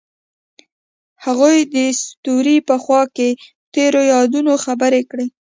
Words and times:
هغوی 1.25 1.57
د 1.73 1.75
ستوري 2.01 2.57
په 2.69 2.75
خوا 2.83 3.01
کې 3.15 3.29
تیرو 3.73 4.01
یادونو 4.13 4.53
خبرې 4.65 5.01
کړې. 5.09 5.27